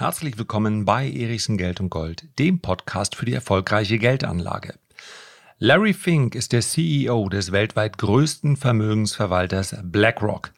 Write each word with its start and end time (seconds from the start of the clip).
Herzlich 0.00 0.38
willkommen 0.38 0.86
bei 0.86 1.10
Erichsen 1.10 1.58
Geld 1.58 1.78
und 1.78 1.90
Gold, 1.90 2.26
dem 2.38 2.60
Podcast 2.60 3.16
für 3.16 3.26
die 3.26 3.34
erfolgreiche 3.34 3.98
Geldanlage. 3.98 4.76
Larry 5.58 5.92
Fink 5.92 6.34
ist 6.34 6.54
der 6.54 6.62
CEO 6.62 7.28
des 7.28 7.52
weltweit 7.52 7.98
größten 7.98 8.56
Vermögensverwalters 8.56 9.76
BlackRock. 9.82 10.52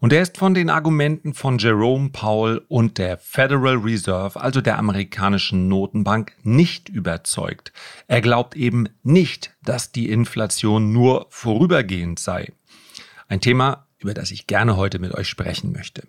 Und 0.00 0.12
er 0.12 0.20
ist 0.20 0.36
von 0.36 0.52
den 0.52 0.68
Argumenten 0.68 1.32
von 1.32 1.56
Jerome 1.56 2.10
Powell 2.10 2.60
und 2.68 2.98
der 2.98 3.16
Federal 3.16 3.76
Reserve, 3.76 4.38
also 4.38 4.60
der 4.60 4.78
amerikanischen 4.78 5.68
Notenbank, 5.68 6.36
nicht 6.42 6.90
überzeugt. 6.90 7.72
Er 8.08 8.20
glaubt 8.20 8.56
eben 8.56 8.90
nicht, 9.02 9.54
dass 9.64 9.92
die 9.92 10.10
Inflation 10.10 10.92
nur 10.92 11.28
vorübergehend 11.30 12.18
sei. 12.18 12.52
Ein 13.26 13.40
Thema, 13.40 13.86
über 14.00 14.12
das 14.12 14.32
ich 14.32 14.46
gerne 14.46 14.76
heute 14.76 14.98
mit 14.98 15.14
euch 15.14 15.28
sprechen 15.28 15.72
möchte. 15.72 16.06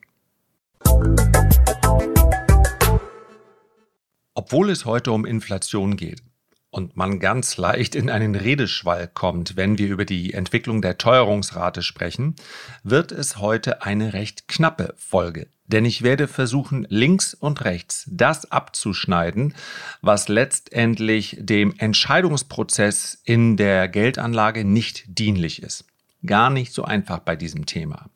Obwohl 4.36 4.72
es 4.72 4.86
heute 4.86 5.12
um 5.12 5.26
Inflation 5.26 5.96
geht 5.96 6.24
und 6.72 6.98
man 6.98 7.20
ganz 7.20 7.58
leicht 7.58 7.94
in 7.94 8.10
einen 8.10 8.34
Redeschwall 8.34 9.08
kommt, 9.08 9.56
wenn 9.56 9.78
wir 9.78 9.88
über 9.88 10.06
die 10.06 10.34
Entwicklung 10.34 10.82
der 10.82 10.98
Teuerungsrate 10.98 11.84
sprechen, 11.84 12.36
wird 12.84 13.12
es 13.12 13.38
heute 13.38 13.84
eine 13.84 14.14
recht 14.14 14.48
knappe 14.48 14.96
Folge. 14.98 15.48
Denn 15.68 15.86
ich 15.86 16.02
werde 16.02 16.28
versuchen, 16.28 16.88
links 16.90 17.36
und 17.36 17.64
rechts 17.64 18.06
das 18.12 18.52
abzuschneiden, 18.52 19.54
was 20.02 20.28
letztendlich 20.28 21.38
dem 21.40 21.76
Entscheidungsprozess 21.78 23.22
in 23.24 23.56
der 23.56 23.88
Geldanlage 23.88 24.66
nicht 24.66 25.04
dienlich 25.08 25.62
ist. 25.62 25.86
Gar 26.26 26.50
nicht 26.50 26.74
so 26.74 26.84
einfach 26.86 27.20
bei 27.20 27.36
diesem 27.36 27.68
Thema. 27.68 28.10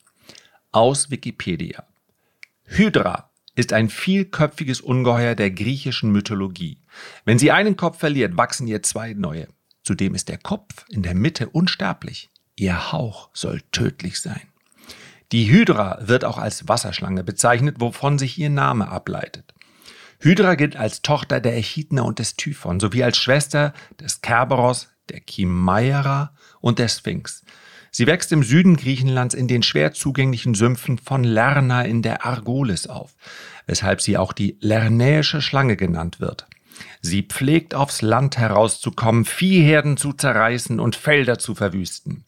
Aus 0.72 1.12
Wikipedia. 1.12 1.84
Hydra 2.66 3.30
ist 3.58 3.74
ein 3.74 3.90
vielköpfiges 3.90 4.82
Ungeheuer 4.82 5.34
der 5.34 5.50
griechischen 5.50 6.12
Mythologie. 6.12 6.78
Wenn 7.26 7.40
sie 7.40 7.52
einen 7.52 7.76
Kopf 7.76 7.98
verliert, 7.98 8.38
wachsen 8.38 8.68
ihr 8.68 8.84
zwei 8.84 9.14
neue. 9.14 9.48
Zudem 9.84 10.14
ist 10.14 10.30
der 10.30 10.38
Kopf 10.38 10.86
in 10.90 11.02
der 11.02 11.16
Mitte 11.16 11.50
unsterblich. 11.50 12.30
Ihr 12.56 12.92
Hauch 12.92 13.30
soll 13.34 13.62
tödlich 13.72 14.22
sein. 14.22 14.42
Die 15.32 15.50
Hydra 15.50 15.98
wird 16.02 16.24
auch 16.24 16.38
als 16.38 16.68
Wasserschlange 16.68 17.24
bezeichnet, 17.24 17.78
wovon 17.80 18.20
sich 18.20 18.38
ihr 18.38 18.52
Name 18.52 18.90
ableitet. 18.90 19.56
Hydra 20.20 20.54
gilt 20.54 20.76
als 20.76 21.02
Tochter 21.02 21.40
der 21.40 21.58
Echidna 21.58 22.04
und 22.04 22.20
des 22.20 22.36
Typhon 22.36 22.80
sowie 22.80 23.04
als 23.04 23.18
Schwester 23.18 23.74
des 24.00 24.22
Kerberos, 24.22 24.90
der 25.10 25.22
Chimaira 25.28 26.36
und 26.60 26.78
der 26.78 26.90
Sphinx. 26.90 27.44
Sie 27.92 28.08
wächst 28.08 28.32
im 28.32 28.44
Süden 28.44 28.76
Griechenlands 28.76 29.34
in 29.34 29.48
den 29.48 29.64
schwer 29.64 29.94
zugänglichen 29.94 30.54
Sümpfen 30.54 30.98
von 30.98 31.24
Lerna 31.24 31.84
in 31.84 32.02
der 32.02 32.26
Argolis 32.26 32.88
auf, 32.88 33.16
weshalb 33.66 34.02
sie 34.02 34.18
auch 34.18 34.34
die 34.34 34.58
Lernäische 34.60 35.42
Schlange 35.42 35.78
genannt 35.78 36.20
wird. 36.20 36.48
Sie 37.02 37.24
pflegt 37.24 37.74
aufs 37.74 38.02
Land 38.02 38.38
herauszukommen, 38.38 39.26
Viehherden 39.26 39.98
zu 39.98 40.14
zerreißen 40.14 40.80
und 40.80 40.96
Felder 40.96 41.40
zu 41.40 41.56
verwüsten. 41.56 42.26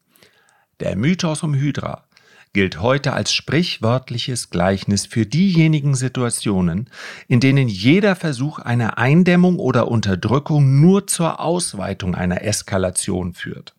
Der 0.79 0.95
Mythos 0.95 1.43
um 1.43 1.53
Hydra 1.53 2.05
gilt 2.53 2.81
heute 2.81 3.13
als 3.13 3.31
sprichwörtliches 3.31 4.49
Gleichnis 4.49 5.05
für 5.05 5.25
diejenigen 5.25 5.93
Situationen, 5.93 6.89
in 7.27 7.39
denen 7.39 7.67
jeder 7.67 8.15
Versuch 8.15 8.57
einer 8.59 8.97
Eindämmung 8.97 9.59
oder 9.59 9.87
Unterdrückung 9.87 10.81
nur 10.81 11.05
zur 11.05 11.39
Ausweitung 11.39 12.15
einer 12.15 12.43
Eskalation 12.43 13.33
führt. 13.33 13.75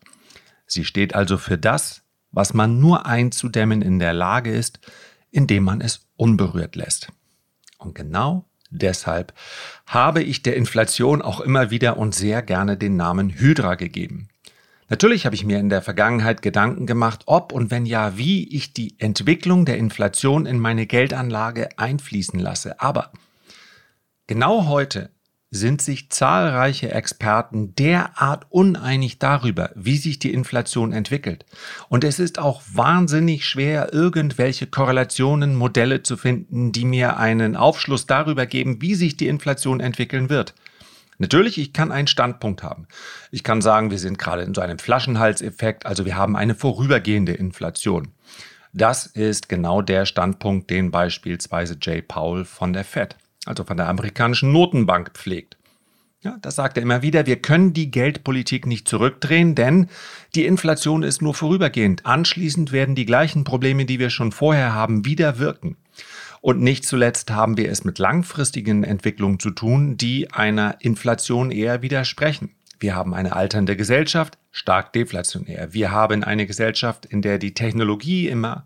Sie 0.71 0.85
steht 0.85 1.13
also 1.15 1.37
für 1.37 1.57
das, 1.57 2.03
was 2.31 2.53
man 2.53 2.79
nur 2.79 3.05
einzudämmen 3.05 3.81
in 3.81 3.99
der 3.99 4.13
Lage 4.13 4.53
ist, 4.53 4.79
indem 5.29 5.65
man 5.65 5.81
es 5.81 6.07
unberührt 6.15 6.77
lässt. 6.77 7.11
Und 7.77 7.93
genau 7.93 8.45
deshalb 8.69 9.33
habe 9.85 10.23
ich 10.23 10.43
der 10.43 10.55
Inflation 10.55 11.21
auch 11.21 11.41
immer 11.41 11.71
wieder 11.71 11.97
und 11.97 12.15
sehr 12.15 12.41
gerne 12.41 12.77
den 12.77 12.95
Namen 12.95 13.31
Hydra 13.31 13.75
gegeben. 13.75 14.29
Natürlich 14.87 15.25
habe 15.25 15.35
ich 15.35 15.43
mir 15.43 15.59
in 15.59 15.67
der 15.67 15.81
Vergangenheit 15.81 16.41
Gedanken 16.41 16.85
gemacht, 16.85 17.23
ob 17.25 17.51
und 17.51 17.69
wenn 17.69 17.85
ja, 17.85 18.17
wie 18.17 18.47
ich 18.55 18.71
die 18.71 18.97
Entwicklung 18.97 19.65
der 19.65 19.77
Inflation 19.77 20.45
in 20.45 20.57
meine 20.57 20.87
Geldanlage 20.87 21.77
einfließen 21.77 22.39
lasse. 22.39 22.79
Aber 22.79 23.11
genau 24.25 24.67
heute 24.67 25.09
sind 25.53 25.81
sich 25.81 26.09
zahlreiche 26.09 26.91
Experten 26.91 27.75
derart 27.75 28.45
uneinig 28.49 29.19
darüber, 29.19 29.71
wie 29.75 29.97
sich 29.97 30.17
die 30.17 30.33
Inflation 30.33 30.93
entwickelt. 30.93 31.45
Und 31.89 32.05
es 32.05 32.19
ist 32.19 32.39
auch 32.39 32.61
wahnsinnig 32.73 33.45
schwer, 33.45 33.91
irgendwelche 33.91 34.65
Korrelationen, 34.65 35.55
Modelle 35.55 36.03
zu 36.03 36.15
finden, 36.15 36.71
die 36.71 36.85
mir 36.85 37.17
einen 37.17 37.57
Aufschluss 37.57 38.07
darüber 38.07 38.45
geben, 38.45 38.81
wie 38.81 38.95
sich 38.95 39.17
die 39.17 39.27
Inflation 39.27 39.81
entwickeln 39.81 40.29
wird. 40.29 40.53
Natürlich, 41.17 41.57
ich 41.57 41.73
kann 41.73 41.91
einen 41.91 42.07
Standpunkt 42.07 42.63
haben. 42.63 42.87
Ich 43.29 43.43
kann 43.43 43.61
sagen, 43.61 43.91
wir 43.91 43.99
sind 43.99 44.17
gerade 44.17 44.43
in 44.43 44.53
so 44.53 44.61
einem 44.61 44.79
Flaschenhalseffekt, 44.79 45.85
also 45.85 46.05
wir 46.05 46.15
haben 46.15 46.37
eine 46.37 46.55
vorübergehende 46.55 47.33
Inflation. 47.33 48.07
Das 48.73 49.05
ist 49.05 49.49
genau 49.49 49.81
der 49.81 50.05
Standpunkt, 50.05 50.69
den 50.69 50.91
beispielsweise 50.91 51.77
Jay 51.79 52.01
Powell 52.01 52.45
von 52.45 52.71
der 52.71 52.85
Fed 52.85 53.17
also 53.45 53.63
von 53.63 53.77
der 53.77 53.89
amerikanischen 53.89 54.51
Notenbank 54.51 55.11
pflegt. 55.13 55.57
Ja, 56.23 56.37
das 56.41 56.55
sagt 56.55 56.77
er 56.77 56.83
immer 56.83 57.01
wieder. 57.01 57.25
Wir 57.25 57.37
können 57.37 57.73
die 57.73 57.89
Geldpolitik 57.89 58.67
nicht 58.67 58.87
zurückdrehen, 58.87 59.55
denn 59.55 59.87
die 60.35 60.45
Inflation 60.45 61.01
ist 61.01 61.23
nur 61.23 61.33
vorübergehend. 61.33 62.05
Anschließend 62.05 62.71
werden 62.71 62.93
die 62.93 63.07
gleichen 63.07 63.43
Probleme, 63.43 63.85
die 63.85 63.97
wir 63.97 64.11
schon 64.11 64.31
vorher 64.31 64.75
haben, 64.75 65.03
wieder 65.03 65.39
wirken. 65.39 65.77
Und 66.39 66.61
nicht 66.61 66.85
zuletzt 66.85 67.31
haben 67.31 67.57
wir 67.57 67.71
es 67.71 67.83
mit 67.83 67.97
langfristigen 67.97 68.83
Entwicklungen 68.83 69.39
zu 69.39 69.49
tun, 69.49 69.97
die 69.97 70.31
einer 70.31 70.77
Inflation 70.79 71.49
eher 71.49 71.81
widersprechen. 71.81 72.51
Wir 72.79 72.95
haben 72.95 73.13
eine 73.13 73.35
alternde 73.35 73.75
Gesellschaft, 73.75 74.37
stark 74.51 74.93
deflationär. 74.93 75.73
Wir 75.73 75.91
haben 75.91 76.23
eine 76.23 76.45
Gesellschaft, 76.45 77.05
in 77.05 77.21
der 77.21 77.39
die 77.39 77.53
Technologie 77.53 78.27
immer 78.27 78.65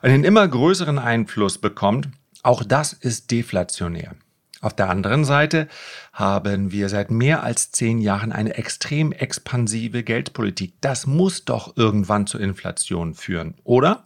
einen 0.00 0.24
immer 0.24 0.46
größeren 0.46 0.98
Einfluss 0.98 1.58
bekommt 1.58 2.08
auch 2.42 2.62
das 2.64 2.92
ist 2.92 3.30
deflationär. 3.30 4.14
Auf 4.60 4.74
der 4.74 4.90
anderen 4.90 5.24
Seite 5.24 5.68
haben 6.12 6.72
wir 6.72 6.88
seit 6.88 7.10
mehr 7.10 7.44
als 7.44 7.70
zehn 7.70 8.00
Jahren 8.00 8.32
eine 8.32 8.54
extrem 8.54 9.12
expansive 9.12 10.02
Geldpolitik. 10.02 10.74
Das 10.80 11.06
muss 11.06 11.44
doch 11.44 11.76
irgendwann 11.76 12.26
zur 12.26 12.40
Inflation 12.40 13.14
führen, 13.14 13.54
oder? 13.62 14.04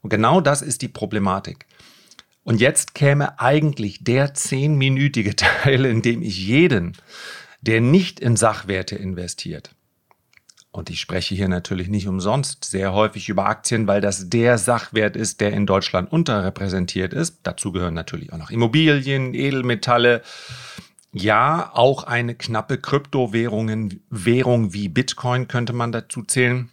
Und 0.00 0.10
genau 0.10 0.40
das 0.40 0.62
ist 0.62 0.82
die 0.82 0.88
Problematik. 0.88 1.66
Und 2.44 2.60
jetzt 2.60 2.94
käme 2.94 3.40
eigentlich 3.40 4.04
der 4.04 4.34
zehnminütige 4.34 5.34
Teil, 5.36 5.84
in 5.84 6.02
dem 6.02 6.22
ich 6.22 6.38
jeden, 6.38 6.96
der 7.60 7.80
nicht 7.80 8.20
in 8.20 8.36
Sachwerte 8.36 8.96
investiert, 8.96 9.74
und 10.72 10.88
ich 10.88 11.00
spreche 11.00 11.34
hier 11.34 11.48
natürlich 11.48 11.88
nicht 11.88 12.08
umsonst 12.08 12.64
sehr 12.64 12.94
häufig 12.94 13.28
über 13.28 13.44
Aktien, 13.44 13.86
weil 13.86 14.00
das 14.00 14.30
der 14.30 14.56
Sachwert 14.56 15.16
ist, 15.16 15.42
der 15.42 15.52
in 15.52 15.66
Deutschland 15.66 16.10
unterrepräsentiert 16.10 17.12
ist. 17.12 17.40
Dazu 17.42 17.72
gehören 17.72 17.92
natürlich 17.92 18.32
auch 18.32 18.38
noch 18.38 18.50
Immobilien, 18.50 19.34
Edelmetalle. 19.34 20.22
Ja, 21.12 21.70
auch 21.74 22.04
eine 22.04 22.34
knappe 22.34 22.78
Kryptowährung 22.78 24.00
Währung 24.08 24.72
wie 24.72 24.88
Bitcoin 24.88 25.46
könnte 25.46 25.74
man 25.74 25.92
dazu 25.92 26.22
zählen. 26.22 26.70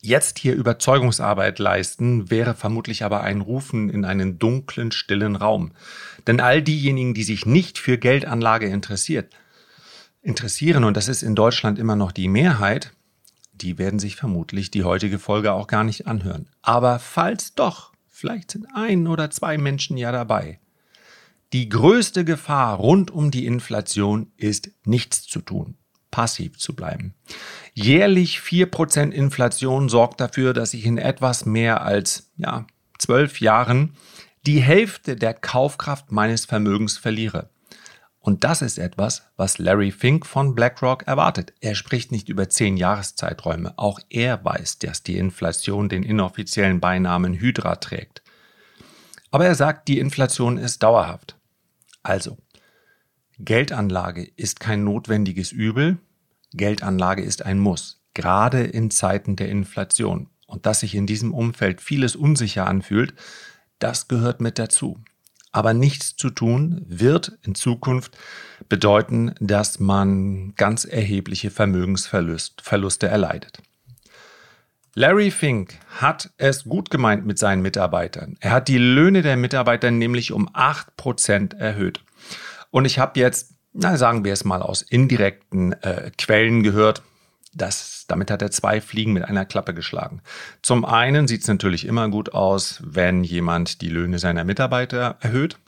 Jetzt 0.00 0.38
hier 0.38 0.54
Überzeugungsarbeit 0.54 1.58
leisten, 1.58 2.30
wäre 2.30 2.54
vermutlich 2.54 3.04
aber 3.04 3.20
ein 3.20 3.42
Rufen 3.42 3.90
in 3.90 4.06
einen 4.06 4.38
dunklen, 4.38 4.90
stillen 4.90 5.36
Raum. 5.36 5.72
Denn 6.26 6.40
all 6.40 6.62
diejenigen, 6.62 7.12
die 7.12 7.24
sich 7.24 7.44
nicht 7.44 7.78
für 7.78 7.98
Geldanlage 7.98 8.66
interessiert, 8.68 9.34
interessieren, 10.22 10.84
und 10.84 10.96
das 10.96 11.08
ist 11.08 11.22
in 11.22 11.34
Deutschland 11.34 11.78
immer 11.78 11.96
noch 11.96 12.12
die 12.12 12.28
Mehrheit, 12.28 12.92
die 13.52 13.78
werden 13.78 13.98
sich 13.98 14.16
vermutlich 14.16 14.70
die 14.70 14.84
heutige 14.84 15.18
Folge 15.18 15.52
auch 15.52 15.66
gar 15.66 15.84
nicht 15.84 16.06
anhören. 16.06 16.48
Aber 16.62 16.98
falls 16.98 17.54
doch, 17.54 17.92
vielleicht 18.08 18.50
sind 18.50 18.66
ein 18.74 19.06
oder 19.06 19.30
zwei 19.30 19.58
Menschen 19.58 19.96
ja 19.96 20.12
dabei. 20.12 20.60
Die 21.52 21.68
größte 21.68 22.24
Gefahr 22.24 22.76
rund 22.76 23.10
um 23.10 23.30
die 23.30 23.46
Inflation 23.46 24.32
ist 24.36 24.70
nichts 24.84 25.22
zu 25.22 25.40
tun, 25.40 25.76
passiv 26.10 26.58
zu 26.58 26.76
bleiben. 26.76 27.14
Jährlich 27.74 28.38
4% 28.38 29.10
Inflation 29.10 29.88
sorgt 29.88 30.20
dafür, 30.20 30.52
dass 30.52 30.74
ich 30.74 30.86
in 30.86 30.98
etwas 30.98 31.46
mehr 31.46 31.82
als 31.82 32.30
ja, 32.36 32.66
zwölf 32.98 33.40
Jahren 33.40 33.96
die 34.46 34.60
Hälfte 34.60 35.16
der 35.16 35.34
Kaufkraft 35.34 36.12
meines 36.12 36.44
Vermögens 36.44 36.96
verliere. 36.96 37.50
Und 38.20 38.44
das 38.44 38.60
ist 38.60 38.78
etwas, 38.78 39.22
was 39.36 39.58
Larry 39.58 39.90
Fink 39.90 40.26
von 40.26 40.54
BlackRock 40.54 41.06
erwartet. 41.06 41.54
Er 41.60 41.74
spricht 41.74 42.12
nicht 42.12 42.28
über 42.28 42.50
zehn 42.50 42.76
Jahreszeiträume. 42.76 43.72
Auch 43.76 43.98
er 44.10 44.44
weiß, 44.44 44.78
dass 44.78 45.02
die 45.02 45.16
Inflation 45.16 45.88
den 45.88 46.02
inoffiziellen 46.02 46.80
Beinamen 46.80 47.34
Hydra 47.34 47.76
trägt. 47.76 48.22
Aber 49.30 49.46
er 49.46 49.54
sagt, 49.54 49.88
die 49.88 49.98
Inflation 49.98 50.58
ist 50.58 50.82
dauerhaft. 50.82 51.36
Also, 52.02 52.36
Geldanlage 53.38 54.30
ist 54.36 54.60
kein 54.60 54.84
notwendiges 54.84 55.50
Übel, 55.50 55.98
Geldanlage 56.52 57.22
ist 57.22 57.44
ein 57.46 57.58
Muss, 57.58 58.02
gerade 58.12 58.64
in 58.64 58.90
Zeiten 58.90 59.36
der 59.36 59.48
Inflation. 59.48 60.28
Und 60.46 60.66
dass 60.66 60.80
sich 60.80 60.94
in 60.94 61.06
diesem 61.06 61.32
Umfeld 61.32 61.80
vieles 61.80 62.16
unsicher 62.16 62.66
anfühlt, 62.66 63.14
das 63.78 64.08
gehört 64.08 64.40
mit 64.40 64.58
dazu. 64.58 64.98
Aber 65.52 65.74
nichts 65.74 66.16
zu 66.16 66.30
tun 66.30 66.82
wird 66.86 67.38
in 67.42 67.54
Zukunft 67.54 68.16
bedeuten, 68.68 69.34
dass 69.40 69.80
man 69.80 70.54
ganz 70.54 70.84
erhebliche 70.84 71.50
Vermögensverluste 71.50 73.08
erleidet. 73.08 73.60
Larry 74.94 75.30
Fink 75.30 75.74
hat 75.88 76.30
es 76.36 76.64
gut 76.64 76.90
gemeint 76.90 77.24
mit 77.24 77.38
seinen 77.38 77.62
Mitarbeitern. 77.62 78.36
Er 78.40 78.50
hat 78.50 78.68
die 78.68 78.78
Löhne 78.78 79.22
der 79.22 79.36
Mitarbeiter 79.36 79.90
nämlich 79.90 80.32
um 80.32 80.48
8% 80.48 81.56
erhöht. 81.56 82.02
Und 82.70 82.84
ich 82.84 82.98
habe 82.98 83.18
jetzt, 83.18 83.54
na 83.72 83.96
sagen 83.96 84.24
wir 84.24 84.32
es 84.32 84.44
mal 84.44 84.62
aus 84.62 84.82
indirekten 84.82 85.72
äh, 85.82 86.10
Quellen 86.18 86.62
gehört, 86.62 87.02
das, 87.52 88.04
damit 88.06 88.30
hat 88.30 88.42
er 88.42 88.50
zwei 88.50 88.80
Fliegen 88.80 89.12
mit 89.12 89.24
einer 89.24 89.44
Klappe 89.44 89.74
geschlagen. 89.74 90.22
Zum 90.62 90.84
einen 90.84 91.26
sieht 91.26 91.42
es 91.42 91.48
natürlich 91.48 91.84
immer 91.84 92.08
gut 92.08 92.32
aus, 92.32 92.80
wenn 92.84 93.24
jemand 93.24 93.80
die 93.80 93.88
Löhne 93.88 94.18
seiner 94.18 94.44
Mitarbeiter 94.44 95.16
erhöht. 95.20 95.58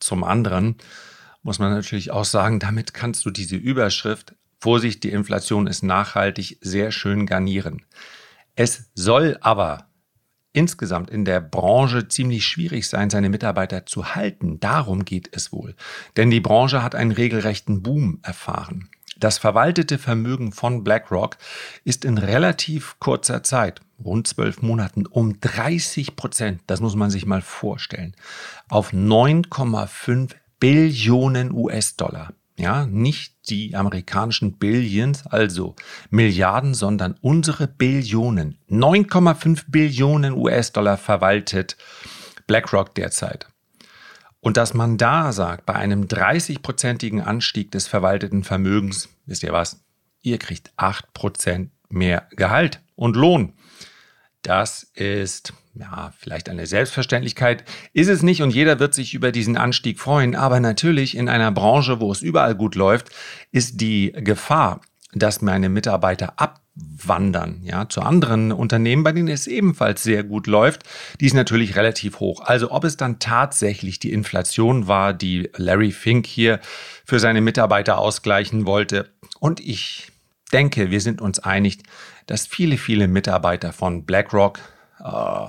Zum 0.00 0.24
anderen 0.24 0.76
muss 1.42 1.58
man 1.58 1.72
natürlich 1.72 2.10
auch 2.10 2.24
sagen, 2.24 2.58
damit 2.58 2.94
kannst 2.94 3.24
du 3.24 3.30
diese 3.30 3.56
Überschrift 3.56 4.34
Vorsicht, 4.60 5.04
die 5.04 5.10
Inflation 5.10 5.66
ist 5.66 5.82
nachhaltig 5.82 6.58
sehr 6.60 6.92
schön 6.92 7.24
garnieren. 7.24 7.86
Es 8.56 8.90
soll 8.94 9.38
aber 9.40 9.86
insgesamt 10.52 11.08
in 11.08 11.24
der 11.24 11.40
Branche 11.40 12.08
ziemlich 12.08 12.44
schwierig 12.44 12.86
sein, 12.86 13.08
seine 13.08 13.30
Mitarbeiter 13.30 13.86
zu 13.86 14.14
halten. 14.14 14.60
Darum 14.60 15.06
geht 15.06 15.30
es 15.32 15.50
wohl. 15.50 15.74
Denn 16.16 16.30
die 16.30 16.40
Branche 16.40 16.82
hat 16.82 16.94
einen 16.94 17.12
regelrechten 17.12 17.82
Boom 17.82 18.18
erfahren. 18.22 18.90
Das 19.20 19.36
verwaltete 19.36 19.98
Vermögen 19.98 20.50
von 20.50 20.82
BlackRock 20.82 21.36
ist 21.84 22.06
in 22.06 22.16
relativ 22.16 22.98
kurzer 23.00 23.42
Zeit, 23.42 23.82
rund 24.02 24.26
zwölf 24.26 24.62
Monaten, 24.62 25.04
um 25.06 25.38
30 25.40 26.16
Prozent, 26.16 26.62
das 26.66 26.80
muss 26.80 26.96
man 26.96 27.10
sich 27.10 27.26
mal 27.26 27.42
vorstellen, 27.42 28.16
auf 28.70 28.94
9,5 28.94 30.30
Billionen 30.58 31.52
US-Dollar. 31.52 32.32
Ja, 32.56 32.86
nicht 32.86 33.50
die 33.50 33.76
amerikanischen 33.76 34.56
Billions, 34.56 35.26
also 35.26 35.76
Milliarden, 36.08 36.72
sondern 36.72 37.14
unsere 37.20 37.68
Billionen. 37.68 38.58
9,5 38.70 39.64
Billionen 39.68 40.32
US-Dollar 40.32 40.96
verwaltet 40.96 41.76
BlackRock 42.46 42.94
derzeit. 42.94 43.49
Und 44.40 44.56
dass 44.56 44.74
man 44.74 44.96
da 44.96 45.32
sagt, 45.32 45.66
bei 45.66 45.74
einem 45.74 46.04
30-prozentigen 46.04 47.20
Anstieg 47.20 47.70
des 47.70 47.86
verwalteten 47.86 48.42
Vermögens, 48.42 49.08
wisst 49.26 49.42
ihr 49.42 49.52
was? 49.52 49.84
Ihr 50.22 50.38
kriegt 50.38 50.72
8% 50.78 51.68
mehr 51.88 52.26
Gehalt 52.30 52.80
und 52.94 53.16
Lohn. 53.16 53.52
Das 54.42 54.84
ist 54.94 55.52
ja 55.74 56.12
vielleicht 56.18 56.48
eine 56.48 56.66
Selbstverständlichkeit, 56.66 57.64
ist 57.92 58.08
es 58.08 58.22
nicht 58.22 58.42
und 58.42 58.54
jeder 58.54 58.78
wird 58.80 58.94
sich 58.94 59.14
über 59.14 59.32
diesen 59.32 59.56
Anstieg 59.56 60.00
freuen, 60.00 60.34
aber 60.34 60.60
natürlich 60.60 61.16
in 61.16 61.28
einer 61.28 61.52
Branche, 61.52 62.00
wo 62.00 62.10
es 62.10 62.22
überall 62.22 62.54
gut 62.54 62.74
läuft, 62.74 63.10
ist 63.52 63.80
die 63.80 64.12
Gefahr, 64.12 64.80
dass 65.12 65.42
meine 65.42 65.68
Mitarbeiter 65.68 66.34
abwandern, 66.36 67.60
ja, 67.64 67.88
zu 67.88 68.02
anderen 68.02 68.52
Unternehmen, 68.52 69.02
bei 69.02 69.12
denen 69.12 69.28
es 69.28 69.46
ebenfalls 69.46 70.02
sehr 70.02 70.22
gut 70.22 70.46
läuft, 70.46 70.84
die 71.20 71.26
ist 71.26 71.34
natürlich 71.34 71.76
relativ 71.76 72.20
hoch. 72.20 72.42
Also 72.42 72.70
ob 72.70 72.84
es 72.84 72.96
dann 72.96 73.18
tatsächlich 73.18 73.98
die 73.98 74.12
Inflation 74.12 74.86
war, 74.86 75.12
die 75.12 75.50
Larry 75.56 75.90
Fink 75.90 76.26
hier 76.26 76.60
für 77.04 77.18
seine 77.18 77.40
Mitarbeiter 77.40 77.98
ausgleichen 77.98 78.66
wollte. 78.66 79.10
Und 79.40 79.60
ich 79.60 80.12
denke, 80.52 80.90
wir 80.90 81.00
sind 81.00 81.20
uns 81.20 81.38
einig, 81.40 81.82
dass 82.26 82.46
viele, 82.46 82.76
viele 82.76 83.08
Mitarbeiter 83.08 83.72
von 83.72 84.04
BlackRock, 84.04 84.60
äh, 85.04 85.46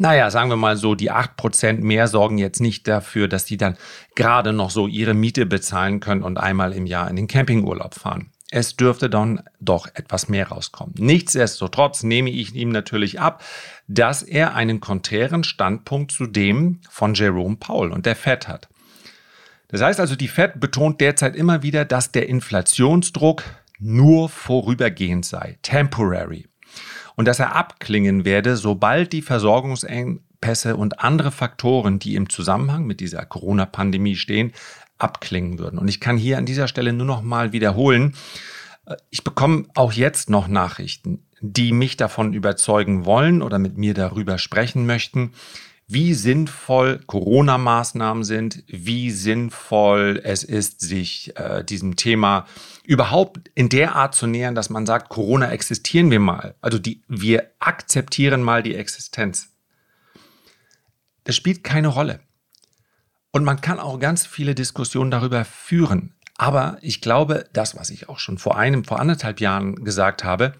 naja, 0.00 0.30
sagen 0.30 0.48
wir 0.48 0.56
mal 0.56 0.76
so, 0.76 0.94
die 0.94 1.10
8% 1.10 1.80
mehr 1.80 2.06
sorgen 2.06 2.38
jetzt 2.38 2.60
nicht 2.60 2.86
dafür, 2.86 3.26
dass 3.26 3.44
die 3.44 3.56
dann 3.56 3.76
gerade 4.14 4.52
noch 4.52 4.70
so 4.70 4.86
ihre 4.86 5.12
Miete 5.12 5.44
bezahlen 5.44 5.98
können 5.98 6.22
und 6.22 6.38
einmal 6.38 6.72
im 6.72 6.86
Jahr 6.86 7.10
in 7.10 7.16
den 7.16 7.26
Campingurlaub 7.26 7.94
fahren. 7.94 8.30
Es 8.50 8.76
dürfte 8.76 9.10
dann 9.10 9.42
doch 9.60 9.88
etwas 9.94 10.28
mehr 10.28 10.48
rauskommen. 10.48 10.94
Nichtsdestotrotz 10.96 12.02
nehme 12.02 12.30
ich 12.30 12.54
ihm 12.54 12.70
natürlich 12.70 13.20
ab, 13.20 13.44
dass 13.88 14.22
er 14.22 14.54
einen 14.54 14.80
konträren 14.80 15.44
Standpunkt 15.44 16.12
zu 16.12 16.26
dem 16.26 16.80
von 16.88 17.12
Jerome 17.12 17.56
Powell 17.56 17.92
und 17.92 18.06
der 18.06 18.16
Fed 18.16 18.48
hat. 18.48 18.68
Das 19.68 19.82
heißt 19.82 20.00
also, 20.00 20.16
die 20.16 20.28
Fed 20.28 20.60
betont 20.60 21.00
derzeit 21.02 21.36
immer 21.36 21.62
wieder, 21.62 21.84
dass 21.84 22.10
der 22.10 22.28
Inflationsdruck 22.28 23.44
nur 23.78 24.30
vorübergehend 24.30 25.26
sei, 25.26 25.58
temporary. 25.60 26.48
Und 27.16 27.28
dass 27.28 27.40
er 27.40 27.54
abklingen 27.54 28.24
werde, 28.24 28.56
sobald 28.56 29.12
die 29.12 29.22
Versorgungsengpässe 29.22 30.76
und 30.76 31.00
andere 31.00 31.32
Faktoren, 31.32 31.98
die 31.98 32.14
im 32.14 32.30
Zusammenhang 32.30 32.86
mit 32.86 33.00
dieser 33.00 33.26
Corona-Pandemie 33.26 34.16
stehen, 34.16 34.52
abklingen 34.98 35.58
würden. 35.58 35.78
Und 35.78 35.88
ich 35.88 36.00
kann 36.00 36.16
hier 36.16 36.38
an 36.38 36.46
dieser 36.46 36.68
Stelle 36.68 36.92
nur 36.92 37.06
noch 37.06 37.22
mal 37.22 37.52
wiederholen, 37.52 38.14
äh, 38.86 38.96
ich 39.10 39.24
bekomme 39.24 39.66
auch 39.74 39.92
jetzt 39.92 40.30
noch 40.30 40.48
Nachrichten, 40.48 41.24
die 41.40 41.72
mich 41.72 41.96
davon 41.96 42.32
überzeugen 42.32 43.04
wollen 43.04 43.42
oder 43.42 43.58
mit 43.58 43.78
mir 43.78 43.94
darüber 43.94 44.38
sprechen 44.38 44.86
möchten, 44.86 45.32
wie 45.90 46.12
sinnvoll 46.12 47.00
Corona-Maßnahmen 47.06 48.22
sind, 48.22 48.62
wie 48.66 49.10
sinnvoll 49.10 50.20
es 50.22 50.44
ist, 50.44 50.80
sich 50.80 51.34
äh, 51.36 51.64
diesem 51.64 51.96
Thema 51.96 52.46
überhaupt 52.84 53.50
in 53.54 53.70
der 53.70 53.96
Art 53.96 54.14
zu 54.14 54.26
nähern, 54.26 54.54
dass 54.54 54.68
man 54.68 54.84
sagt, 54.84 55.08
Corona 55.08 55.50
existieren 55.50 56.10
wir 56.10 56.20
mal. 56.20 56.54
Also 56.60 56.78
die, 56.78 57.02
wir 57.08 57.50
akzeptieren 57.58 58.42
mal 58.42 58.62
die 58.62 58.74
Existenz. 58.74 59.50
Das 61.24 61.36
spielt 61.36 61.64
keine 61.64 61.88
Rolle. 61.88 62.20
Und 63.30 63.44
man 63.44 63.60
kann 63.60 63.78
auch 63.78 63.98
ganz 63.98 64.26
viele 64.26 64.54
Diskussionen 64.54 65.10
darüber 65.10 65.44
führen. 65.44 66.14
Aber 66.36 66.78
ich 66.80 67.00
glaube, 67.00 67.44
das, 67.52 67.76
was 67.76 67.90
ich 67.90 68.08
auch 68.08 68.18
schon 68.18 68.38
vor 68.38 68.56
einem, 68.56 68.84
vor 68.84 69.00
anderthalb 69.00 69.40
Jahren 69.40 69.84
gesagt 69.84 70.24
habe, 70.24 70.54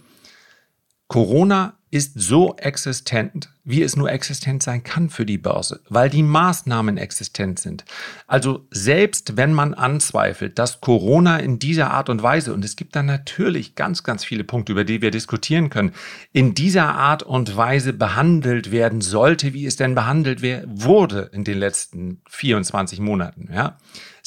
Corona 1.06 1.77
ist 1.90 2.12
so 2.20 2.55
existent, 2.56 3.50
wie 3.64 3.82
es 3.82 3.96
nur 3.96 4.11
existent 4.11 4.62
sein 4.62 4.82
kann 4.82 5.11
für 5.11 5.26
die 5.26 5.38
Börse, 5.38 5.81
weil 5.88 6.11
die 6.11 6.23
Maßnahmen 6.23 6.96
existent 6.96 7.58
sind. 7.58 7.85
Also 8.26 8.67
selbst 8.70 9.37
wenn 9.37 9.52
man 9.52 9.75
anzweifelt, 9.75 10.58
dass 10.58 10.81
Corona 10.81 11.38
in 11.38 11.58
dieser 11.58 11.90
Art 11.90 12.08
und 12.08 12.23
Weise, 12.23 12.52
und 12.52 12.64
es 12.64 12.76
gibt 12.76 12.96
da 12.96 13.02
natürlich 13.02 13.75
ganz, 13.75 14.02
ganz 14.05 14.25
viele 14.25 14.44
Punkte, 14.44 14.73
über 14.73 14.85
die 14.85 15.02
wir 15.02 15.11
diskutieren 15.11 15.70
können, 15.70 15.93
in 16.32 16.55
dieser 16.55 16.94
Art 16.94 17.23
und 17.23 17.56
Weise 17.56 17.93
behandelt 17.93 18.70
werden 18.70 19.00
sollte, 19.00 19.55
wie 19.55 19.67
es 19.67 19.76
denn 19.76 19.94
behandelt 19.94 20.43
wurde 20.43 21.30
in 21.33 21.45
den 21.45 21.59
letzten 21.59 22.23
24 22.28 23.00
Monaten, 23.00 23.49
ja, 23.52 23.76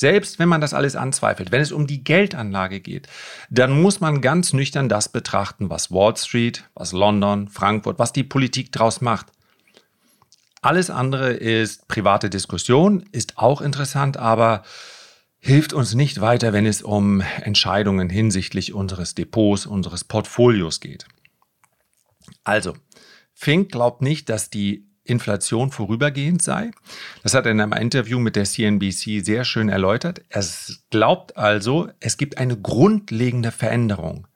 selbst 0.02 0.40
wenn 0.40 0.50
man 0.50 0.62
das 0.62 0.74
alles 0.74 0.96
anzweifelt, 0.96 1.52
wenn 1.52 1.62
es 1.62 1.72
um 1.72 1.86
die 1.86 2.04
Geldanlage 2.04 2.82
geht, 2.82 3.08
dann 3.52 3.82
muss 3.82 4.02
man 4.02 4.20
ganz 4.20 4.52
nüchtern 4.52 4.90
das 4.90 5.10
betrachten, 5.10 5.70
was 5.70 5.92
Wall 5.92 6.18
Street, 6.18 6.68
was 6.74 6.92
London, 6.92 7.48
Frankfurt, 7.48 8.00
was 8.00 8.12
die 8.12 8.24
Politik 8.24 8.72
draus 8.72 9.00
macht. 9.00 9.28
Alles 10.64 10.90
andere 10.90 11.32
ist 11.32 11.88
private 11.88 12.32
Diskussion, 12.32 13.06
ist 13.12 13.38
auch 13.38 13.62
interessant, 13.62 14.18
aber 14.18 14.64
hilft 15.38 15.72
uns 15.72 15.94
nicht 15.94 16.20
weiter, 16.20 16.52
wenn 16.52 16.66
es 16.66 16.82
um 16.82 17.22
Entscheidungen 17.42 18.10
hinsichtlich 18.10 18.74
unseres 18.74 19.14
Depots, 19.14 19.68
unseres 19.68 20.04
Portfolios 20.04 20.80
geht. 20.80 21.06
Also, 22.44 22.74
Fink 23.36 23.72
glaubt 23.72 24.02
nicht, 24.02 24.30
dass 24.30 24.50
die 24.50 24.91
Inflation 25.04 25.72
vorübergehend 25.72 26.42
sei. 26.42 26.72
Das 27.24 27.34
hat 27.34 27.46
er 27.46 27.52
in 27.52 27.62
einem 27.62 27.74
Interview 27.74 28.20
mit 28.20 28.36
der 28.36 28.46
CNBC 28.46 29.26
sehr 29.26 29.46
schön 29.46 29.70
erläutert. 29.70 30.22
Er 30.30 30.46
glaubt 30.90 31.38
also, 31.38 31.90
es 32.00 32.18
gibt 32.18 32.38
eine 32.38 32.58
grundlegende 32.58 33.52
Veränderung 33.52 34.28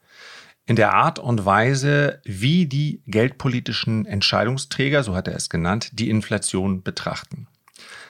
in 0.65 0.75
der 0.75 0.93
Art 0.93 1.19
und 1.19 1.45
Weise, 1.45 2.19
wie 2.23 2.65
die 2.65 3.01
geldpolitischen 3.05 4.05
Entscheidungsträger, 4.05 5.03
so 5.03 5.15
hat 5.15 5.27
er 5.27 5.35
es 5.35 5.49
genannt, 5.49 5.91
die 5.93 6.09
Inflation 6.09 6.81
betrachten. 6.81 7.47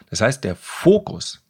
Das 0.09 0.21
heißt, 0.21 0.43
der 0.43 0.55
Fokus, 0.55 1.41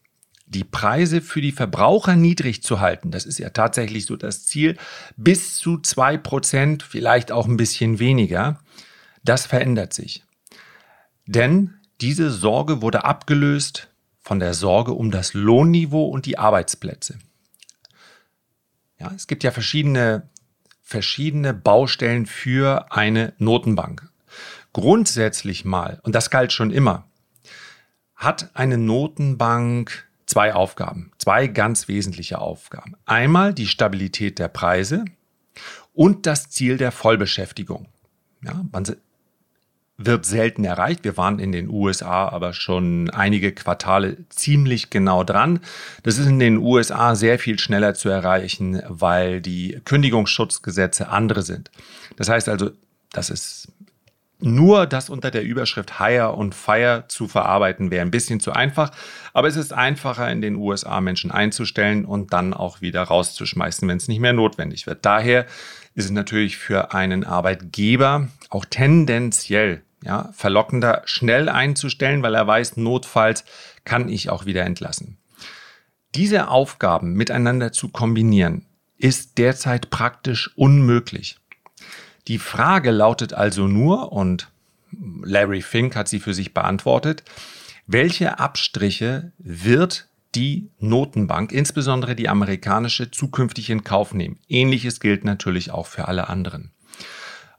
die 0.47 0.63
Preise 0.63 1.21
für 1.21 1.41
die 1.41 1.51
Verbraucher 1.51 2.15
niedrig 2.15 2.63
zu 2.63 2.79
halten, 2.79 3.12
das 3.12 3.25
ist 3.25 3.38
ja 3.38 3.50
tatsächlich 3.50 4.05
so 4.05 4.15
das 4.15 4.45
Ziel, 4.45 4.77
bis 5.15 5.57
zu 5.57 5.77
zwei 5.79 6.17
Prozent, 6.17 6.81
vielleicht 6.81 7.31
auch 7.31 7.47
ein 7.47 7.57
bisschen 7.57 8.00
weniger, 8.00 8.59
das 9.24 9.45
verändert 9.45 9.93
sich. 9.93 10.24
Denn 11.25 11.75
diese 12.01 12.29
Sorge 12.29 12.82
wurde 12.82 13.03
abgelöst 13.03 13.89
von 14.22 14.39
der 14.39 14.53
Sorge 14.53 14.94
um 14.94 15.12
das 15.12 15.34
Lohnniveau 15.34 16.05
und 16.05 16.25
die 16.25 16.38
Arbeitsplätze. 16.38 17.20
Ja, 19.00 19.12
es 19.15 19.27
gibt 19.27 19.44
ja 19.44 19.51
verschiedene, 19.51 20.29
verschiedene 20.82 21.53
Baustellen 21.53 22.25
für 22.25 22.91
eine 22.91 23.34
Notenbank. 23.38 24.10
Grundsätzlich 24.74 25.63
mal, 25.63 26.00
und 26.03 26.15
das 26.15 26.29
galt 26.29 26.53
schon 26.53 26.72
immer, 26.72 27.08
hat 28.15 28.50
eine 28.53 28.77
Notenbank 28.77 30.08
zwei 30.25 30.53
Aufgaben, 30.53 31.12
zwei 31.17 31.48
ganz 31.48 31.88
wesentliche 31.88 32.39
Aufgaben. 32.39 32.96
Einmal 33.05 33.53
die 33.53 33.67
Stabilität 33.67 34.39
der 34.39 34.48
Preise 34.48 35.05
und 35.94 36.25
das 36.25 36.50
Ziel 36.50 36.77
der 36.77 36.91
Vollbeschäftigung. 36.91 37.88
Ja, 38.41 38.65
man 38.72 38.86
wird 39.97 40.25
selten 40.25 40.65
erreicht. 40.65 41.03
Wir 41.03 41.15
waren 41.17 41.39
in 41.39 41.51
den 41.51 41.69
USA 41.69 42.27
aber 42.27 42.53
schon 42.53 43.09
einige 43.11 43.53
Quartale 43.53 44.17
ziemlich 44.29 44.89
genau 44.89 45.23
dran. 45.23 45.61
Das 46.03 46.17
ist 46.17 46.27
in 46.27 46.39
den 46.39 46.57
USA 46.57 47.15
sehr 47.15 47.39
viel 47.39 47.59
schneller 47.59 47.93
zu 47.93 48.09
erreichen, 48.09 48.81
weil 48.87 49.41
die 49.41 49.79
Kündigungsschutzgesetze 49.85 51.07
andere 51.09 51.43
sind. 51.43 51.71
Das 52.17 52.27
heißt 52.27 52.49
also, 52.49 52.71
das 53.11 53.29
ist 53.29 53.71
nur 54.39 54.85
das 54.85 55.09
unter 55.09 55.31
der 55.31 55.43
Überschrift 55.43 55.97
Hire 55.97 56.33
und 56.33 56.53
Fire 56.53 57.05
zu 57.07 57.27
verarbeiten, 57.27 57.89
wäre 57.89 58.01
ein 58.01 58.11
bisschen 58.11 58.41
zu 58.41 58.51
einfach. 58.51 58.91
Aber 59.33 59.47
es 59.47 59.55
ist 59.55 59.71
einfacher, 59.71 60.29
in 60.29 60.41
den 60.41 60.55
USA 60.55 60.99
Menschen 60.99 61.31
einzustellen 61.31 62.03
und 62.03 62.33
dann 62.33 62.53
auch 62.53 62.81
wieder 62.81 63.03
rauszuschmeißen, 63.03 63.87
wenn 63.87 63.97
es 63.97 64.09
nicht 64.09 64.19
mehr 64.19 64.33
notwendig 64.33 64.87
wird. 64.87 65.05
Daher 65.05 65.45
ist 65.93 66.05
es 66.05 66.11
natürlich 66.11 66.57
für 66.57 66.93
einen 66.93 67.23
Arbeitgeber 67.23 68.27
auch 68.49 68.65
tendenziell 68.65 69.84
ja, 70.05 70.29
verlockender, 70.33 71.01
schnell 71.05 71.50
einzustellen, 71.50 72.24
weil 72.24 72.35
er 72.35 72.47
weiß, 72.47 72.77
notfalls 72.77 73.43
kann 73.83 74.07
ich 74.07 74.29
auch 74.29 74.45
wieder 74.45 74.63
entlassen. 74.63 75.17
Diese 76.13 76.47
Aufgaben 76.47 77.13
miteinander 77.13 77.71
zu 77.71 77.89
kombinieren, 77.89 78.65
ist 78.97 79.38
derzeit 79.38 79.89
praktisch 79.89 80.51
unmöglich. 80.55 81.38
Die 82.27 82.39
Frage 82.39 82.91
lautet 82.91 83.33
also 83.33 83.67
nur, 83.67 84.13
und 84.13 84.50
Larry 85.24 85.62
Fink 85.62 85.95
hat 85.95 86.07
sie 86.07 86.19
für 86.19 86.33
sich 86.33 86.53
beantwortet, 86.53 87.24
welche 87.88 88.39
Abstriche 88.39 89.31
wird 89.38 90.07
die 90.33 90.69
Notenbank, 90.79 91.51
insbesondere 91.51 92.15
die 92.15 92.29
amerikanische, 92.29 93.12
zukünftig 93.12 93.69
in 93.69 93.83
Kauf 93.83 94.13
nehmen? 94.13 94.39
Ähnliches 94.50 95.00
gilt 95.00 95.24
natürlich 95.24 95.71
auch 95.71 95.88
für 95.88 96.07
alle 96.07 96.29
anderen. 96.29 96.71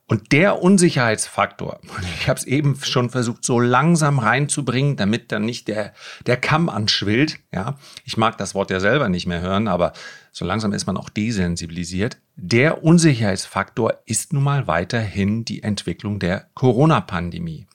Und 0.08 0.30
der 0.30 0.62
Unsicherheitsfaktor, 0.62 1.80
ich 2.20 2.28
habe 2.28 2.38
es 2.38 2.46
eben 2.46 2.78
schon 2.80 3.10
versucht, 3.10 3.44
so 3.44 3.58
langsam 3.58 4.20
reinzubringen, 4.20 4.96
damit 4.96 5.32
dann 5.32 5.44
nicht 5.44 5.66
der, 5.66 5.92
der 6.26 6.36
Kamm 6.36 6.68
anschwillt. 6.68 7.40
Ja, 7.52 7.76
ich 8.04 8.16
mag 8.16 8.38
das 8.38 8.54
Wort 8.54 8.70
ja 8.70 8.78
selber 8.78 9.08
nicht 9.08 9.26
mehr 9.26 9.40
hören, 9.40 9.66
aber 9.66 9.92
so 10.30 10.44
langsam 10.44 10.72
ist 10.72 10.86
man 10.86 10.96
auch 10.96 11.08
desensibilisiert. 11.08 12.18
Der 12.36 12.84
Unsicherheitsfaktor 12.84 13.94
ist 14.06 14.32
nun 14.32 14.44
mal 14.44 14.68
weiterhin 14.68 15.44
die 15.44 15.64
Entwicklung 15.64 16.20
der 16.20 16.46
Corona-Pandemie 16.54 17.66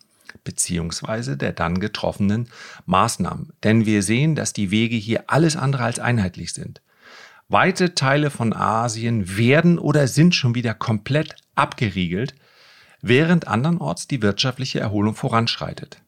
beziehungsweise 0.44 1.38
der 1.38 1.52
dann 1.52 1.80
getroffenen 1.80 2.48
Maßnahmen. 2.86 3.54
Denn 3.64 3.86
wir 3.86 4.02
sehen, 4.02 4.36
dass 4.36 4.54
die 4.54 4.72
Wege 4.72 4.96
hier 4.96 5.26
alles 5.28 5.56
andere 5.56 5.84
als 5.84 6.00
einheitlich 6.00 6.54
sind. 6.54 6.82
Weite 7.52 7.96
Teile 7.96 8.30
von 8.30 8.54
Asien 8.54 9.38
werden 9.38 9.78
oder 9.78 10.08
sind 10.08 10.34
schon 10.36 10.56
wieder 10.56 10.74
komplett 10.74 11.36
abgeriegelt, 11.54 12.34
während 13.02 13.48
andernorts 13.50 14.08
die 14.08 14.22
wirtschaftliche 14.22 14.80
Erholung 14.80 15.16
voranschreitet. 15.16 16.02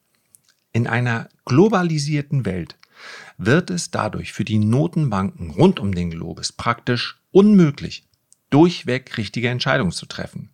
In 0.71 0.87
einer 0.87 1.27
globalisierten 1.43 2.45
Welt 2.45 2.77
wird 3.37 3.71
es 3.71 3.91
dadurch 3.91 4.31
für 4.31 4.45
die 4.45 4.57
Notenbanken 4.57 5.51
rund 5.51 5.81
um 5.81 5.93
den 5.93 6.11
Globus 6.11 6.53
praktisch 6.53 7.19
unmöglich, 7.31 8.05
durchweg 8.49 9.17
richtige 9.17 9.49
Entscheidungen 9.49 9.91
zu 9.91 10.05
treffen. 10.05 10.49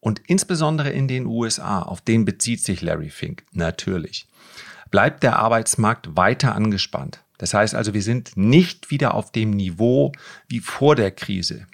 Und 0.00 0.22
insbesondere 0.26 0.88
in 0.88 1.06
den 1.06 1.26
USA, 1.26 1.82
auf 1.82 2.00
den 2.00 2.24
bezieht 2.24 2.62
sich 2.62 2.80
Larry 2.80 3.10
Fink 3.10 3.44
natürlich, 3.52 4.26
bleibt 4.90 5.22
der 5.22 5.38
Arbeitsmarkt 5.38 6.16
weiter 6.16 6.54
angespannt. 6.54 7.22
Das 7.42 7.54
heißt 7.54 7.74
also, 7.74 7.92
wir 7.92 8.04
sind 8.04 8.36
nicht 8.36 8.92
wieder 8.92 9.14
auf 9.14 9.32
dem 9.32 9.50
Niveau 9.50 10.12
wie 10.46 10.60
vor 10.60 10.94
der 10.94 11.10
Krise, 11.10 11.66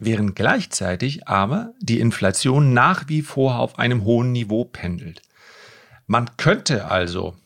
während 0.00 0.34
gleichzeitig 0.34 1.28
aber 1.28 1.74
die 1.78 2.00
Inflation 2.00 2.74
nach 2.74 3.08
wie 3.08 3.22
vor 3.22 3.60
auf 3.60 3.78
einem 3.78 4.02
hohen 4.02 4.32
Niveau 4.32 4.64
pendelt. 4.64 5.22
Man 6.08 6.36
könnte 6.38 6.90
also, 6.90 7.36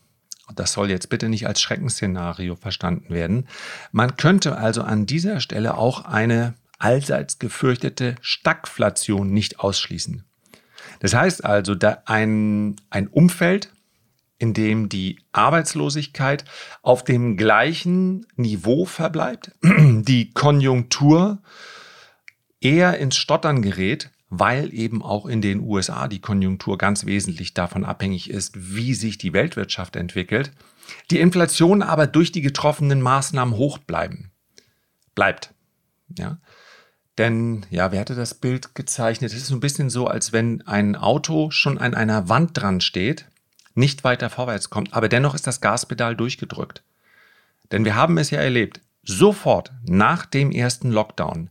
das 0.54 0.73
soll 0.73 0.88
jetzt 0.88 1.11
bitte 1.11 1.28
nicht 1.28 1.47
als 1.47 1.61
Schreckensszenario 1.61 2.56
verstanden 2.56 3.12
werden, 3.12 3.47
man 3.92 4.16
könnte 4.16 4.56
also 4.56 4.80
an 4.80 5.04
dieser 5.04 5.40
Stelle 5.40 5.76
auch 5.76 6.06
eine 6.06 6.54
allseits 6.78 7.38
gefürchtete 7.38 8.14
Stagflation 8.23 9.35
nicht 9.35 9.61
ausschließen. 9.61 10.25
Das 11.00 11.12
heißt 11.12 11.45
also, 11.45 11.75
da 11.75 11.99
ein, 12.06 12.76
ein 12.88 13.09
Umfeld, 13.09 13.71
in 14.38 14.52
dem 14.52 14.88
die 14.88 15.19
Arbeitslosigkeit 15.33 16.45
auf 16.83 17.05
dem 17.05 17.37
gleichen 17.37 18.26
Niveau 18.37 18.85
verbleibt, 18.85 19.52
die 19.62 20.33
Konjunktur 20.33 21.38
eher 22.61 22.99
ins 22.99 23.16
Stottern 23.16 23.62
gerät, 23.62 24.11
weil 24.28 24.75
eben 24.75 25.02
auch 25.02 25.26
in 25.26 25.40
den 25.40 25.61
USA 25.61 26.09
die 26.09 26.21
Konjunktur 26.21 26.78
ganz 26.78 27.07
wesentlich 27.07 27.55
davon 27.55 27.85
abhängig 27.85 28.28
ist, 28.28 28.75
wie 28.75 28.95
sich 28.95 29.19
die 29.19 29.33
Weltwirtschaft 29.33 29.97
entwickelt, 29.97 30.52
die 31.11 31.21
Inflation 31.21 31.83
aber 31.83 32.07
durch 32.07 32.33
die 32.33 32.43
getroffenen 32.43 33.00
Maßnahmen 33.00 33.57
hoch 33.57 33.78
bleiben. 33.78 34.33
Bleibt. 35.14 35.55
Ja. 36.19 36.38
Denn, 37.19 37.64
ja, 37.71 37.93
wer 37.93 38.00
hatte 38.00 38.14
das 38.14 38.35
Bild 38.35 38.75
gezeichnet? 38.75 39.33
Es 39.33 39.38
ist 39.38 39.47
so 39.47 39.55
ein 39.55 39.61
bisschen 39.61 39.88
so, 39.88 40.07
als 40.07 40.33
wenn 40.33 40.66
ein 40.66 40.97
Auto 40.97 41.50
schon 41.50 41.78
an 41.78 41.95
einer 41.95 42.28
Wand 42.28 42.50
dran 42.52 42.83
steht 42.83 43.26
nicht 43.76 44.04
weiter 44.04 44.30
vorwärts 44.30 44.71
kommt, 44.71 44.95
aber 44.95 45.09
dennoch 45.09 45.35
ist 45.35 45.47
das 45.47 45.61
Gaspedal 45.61 46.16
durchgedrückt. 46.16 46.83
Denn 47.73 47.85
wir 47.85 47.95
haben 47.95 48.18
es 48.18 48.30
ja 48.30 48.40
erlebt, 48.40 48.80
sofort 49.02 49.73
nach 49.85 50.26
dem 50.26 50.50
ersten 50.50 50.90
Lockdown 50.90 51.50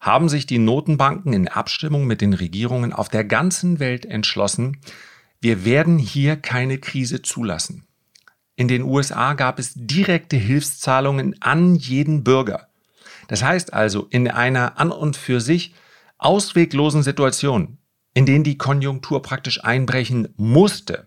haben 0.00 0.28
sich 0.28 0.46
die 0.46 0.58
Notenbanken 0.58 1.32
in 1.32 1.48
Abstimmung 1.48 2.06
mit 2.06 2.20
den 2.20 2.32
Regierungen 2.32 2.92
auf 2.92 3.08
der 3.08 3.24
ganzen 3.24 3.80
Welt 3.80 4.06
entschlossen, 4.06 4.78
wir 5.40 5.64
werden 5.64 5.98
hier 5.98 6.36
keine 6.36 6.78
Krise 6.78 7.22
zulassen. 7.22 7.84
In 8.56 8.68
den 8.68 8.82
USA 8.82 9.34
gab 9.34 9.58
es 9.58 9.72
direkte 9.74 10.36
Hilfszahlungen 10.36 11.40
an 11.40 11.76
jeden 11.76 12.24
Bürger. 12.24 12.68
Das 13.28 13.42
heißt 13.42 13.72
also, 13.72 14.06
in 14.10 14.28
einer 14.28 14.80
an 14.80 14.90
und 14.90 15.16
für 15.16 15.40
sich 15.40 15.74
ausweglosen 16.18 17.02
Situation, 17.02 17.78
in 18.14 18.26
denen 18.26 18.42
die 18.42 18.58
Konjunktur 18.58 19.22
praktisch 19.22 19.62
einbrechen 19.62 20.34
musste, 20.36 21.06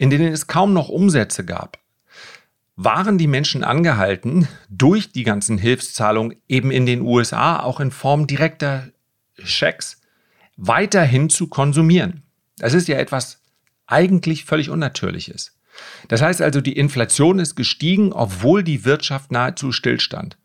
in 0.00 0.08
denen 0.08 0.32
es 0.32 0.46
kaum 0.46 0.72
noch 0.72 0.88
Umsätze 0.88 1.44
gab, 1.44 1.78
waren 2.74 3.18
die 3.18 3.26
Menschen 3.26 3.62
angehalten, 3.62 4.48
durch 4.70 5.12
die 5.12 5.24
ganzen 5.24 5.58
Hilfszahlungen 5.58 6.38
eben 6.48 6.70
in 6.70 6.86
den 6.86 7.02
USA 7.02 7.60
auch 7.60 7.80
in 7.80 7.90
Form 7.90 8.26
direkter 8.26 8.88
Schecks 9.38 10.00
weiterhin 10.56 11.28
zu 11.28 11.48
konsumieren. 11.48 12.22
Das 12.56 12.72
ist 12.72 12.88
ja 12.88 12.96
etwas 12.96 13.42
eigentlich 13.86 14.46
völlig 14.46 14.70
Unnatürliches. 14.70 15.58
Das 16.08 16.22
heißt 16.22 16.40
also, 16.40 16.62
die 16.62 16.78
Inflation 16.78 17.38
ist 17.38 17.54
gestiegen, 17.54 18.14
obwohl 18.14 18.64
die 18.64 18.86
Wirtschaft 18.86 19.30
nahezu 19.30 19.70
stillstand. 19.70 20.38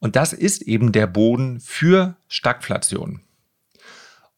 Und 0.00 0.16
das 0.16 0.34
ist 0.34 0.60
eben 0.60 0.92
der 0.92 1.06
Boden 1.06 1.60
für 1.60 2.18
Stagflation. 2.28 3.22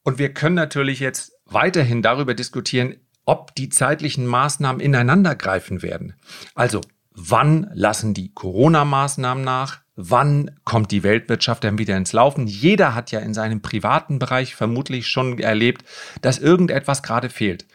Und 0.03 0.17
wir 0.17 0.33
können 0.33 0.55
natürlich 0.55 1.01
jetzt 1.01 1.33
weiterhin 1.45 2.01
darüber 2.01 2.33
diskutieren, 2.33 2.95
ob 3.29 3.53
die 3.53 3.69
zeitlichen 3.69 4.25
Maßnahmen 4.25 4.81
ineinandergreifen 4.81 5.83
werden. 5.83 6.15
Also, 6.55 6.81
wann 7.13 7.69
lassen 7.75 8.15
die 8.15 8.33
Corona-Maßnahmen 8.33 9.43
nach? 9.43 9.81
Wann 9.95 10.49
kommt 10.63 10.89
die 10.89 11.03
Weltwirtschaft 11.03 11.63
dann 11.63 11.77
wieder 11.77 11.95
ins 11.95 12.11
Laufen? 12.11 12.47
Jeder 12.47 12.95
hat 12.95 13.11
ja 13.11 13.19
in 13.19 13.35
seinem 13.35 13.61
privaten 13.61 14.17
Bereich 14.17 14.55
vermutlich 14.55 15.09
schon 15.09 15.37
erlebt, 15.37 15.83
dass 16.23 16.39
irgendetwas 16.39 17.03
gerade 17.03 17.29
fehlt. 17.29 17.67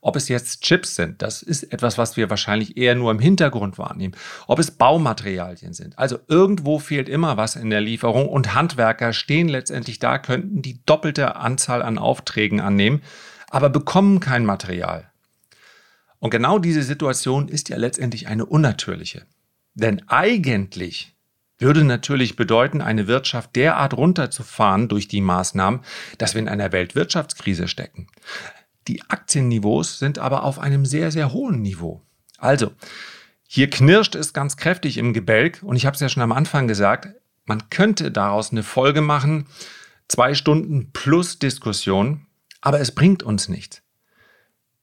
Ob 0.00 0.14
es 0.14 0.28
jetzt 0.28 0.62
Chips 0.62 0.94
sind, 0.94 1.22
das 1.22 1.42
ist 1.42 1.64
etwas, 1.72 1.98
was 1.98 2.16
wir 2.16 2.30
wahrscheinlich 2.30 2.76
eher 2.76 2.94
nur 2.94 3.10
im 3.10 3.18
Hintergrund 3.18 3.78
wahrnehmen. 3.78 4.14
Ob 4.46 4.60
es 4.60 4.70
Baumaterialien 4.70 5.72
sind. 5.72 5.98
Also 5.98 6.20
irgendwo 6.28 6.78
fehlt 6.78 7.08
immer 7.08 7.36
was 7.36 7.56
in 7.56 7.70
der 7.70 7.80
Lieferung 7.80 8.28
und 8.28 8.54
Handwerker 8.54 9.12
stehen 9.12 9.48
letztendlich 9.48 9.98
da, 9.98 10.18
könnten 10.18 10.62
die 10.62 10.84
doppelte 10.86 11.34
Anzahl 11.34 11.82
an 11.82 11.98
Aufträgen 11.98 12.60
annehmen 12.60 13.02
aber 13.50 13.68
bekommen 13.68 14.20
kein 14.20 14.46
Material. 14.46 15.10
Und 16.18 16.30
genau 16.30 16.58
diese 16.58 16.82
Situation 16.82 17.48
ist 17.48 17.68
ja 17.68 17.76
letztendlich 17.76 18.28
eine 18.28 18.46
unnatürliche. 18.46 19.26
Denn 19.74 20.08
eigentlich 20.08 21.14
würde 21.58 21.84
natürlich 21.84 22.36
bedeuten, 22.36 22.80
eine 22.80 23.06
Wirtschaft 23.06 23.54
derart 23.54 23.94
runterzufahren 23.94 24.88
durch 24.88 25.08
die 25.08 25.20
Maßnahmen, 25.20 25.80
dass 26.16 26.34
wir 26.34 26.40
in 26.40 26.48
einer 26.48 26.72
Weltwirtschaftskrise 26.72 27.68
stecken. 27.68 28.06
Die 28.88 29.02
Aktienniveaus 29.02 29.98
sind 29.98 30.18
aber 30.18 30.44
auf 30.44 30.58
einem 30.58 30.86
sehr, 30.86 31.10
sehr 31.10 31.32
hohen 31.32 31.60
Niveau. 31.60 32.02
Also, 32.38 32.72
hier 33.46 33.68
knirscht 33.68 34.14
es 34.14 34.32
ganz 34.32 34.56
kräftig 34.56 34.96
im 34.96 35.12
Gebälk 35.12 35.62
und 35.62 35.76
ich 35.76 35.84
habe 35.84 35.94
es 35.94 36.00
ja 36.00 36.08
schon 36.08 36.22
am 36.22 36.32
Anfang 36.32 36.66
gesagt, 36.66 37.08
man 37.44 37.68
könnte 37.68 38.10
daraus 38.10 38.52
eine 38.52 38.62
Folge 38.62 39.00
machen, 39.00 39.46
zwei 40.08 40.34
Stunden 40.34 40.92
plus 40.92 41.38
Diskussion, 41.38 42.26
aber 42.60 42.80
es 42.80 42.92
bringt 42.94 43.22
uns 43.22 43.48
nichts. 43.48 43.82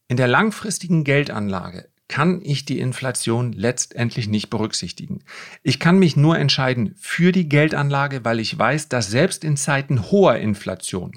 In 0.08 0.16
der 0.16 0.28
langfristigen 0.28 1.04
Geldanlage 1.04 1.88
kann 2.08 2.40
ich 2.42 2.64
die 2.64 2.80
Inflation 2.80 3.52
letztendlich 3.52 4.28
nicht 4.28 4.48
berücksichtigen. 4.48 5.22
Ich 5.62 5.78
kann 5.78 5.98
mich 5.98 6.16
nur 6.16 6.38
entscheiden 6.38 6.94
für 6.98 7.32
die 7.32 7.48
Geldanlage, 7.48 8.24
weil 8.24 8.40
ich 8.40 8.58
weiß, 8.58 8.88
dass 8.88 9.10
selbst 9.10 9.44
in 9.44 9.56
Zeiten 9.58 10.10
hoher 10.10 10.36
Inflation 10.36 11.12